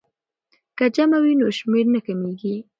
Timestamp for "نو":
1.39-1.47